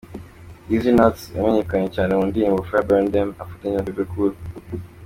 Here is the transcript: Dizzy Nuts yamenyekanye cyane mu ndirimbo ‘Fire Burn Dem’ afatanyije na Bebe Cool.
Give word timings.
Dizzy 0.67 0.91
Nuts 0.97 1.21
yamenyekanye 1.35 1.87
cyane 1.95 2.11
mu 2.17 2.23
ndirimbo 2.29 2.59
‘Fire 2.67 2.85
Burn 2.87 3.05
Dem’ 3.13 3.29
afatanyije 3.43 3.77
na 3.77 3.85
Bebe 3.85 4.03
Cool. 4.11 4.33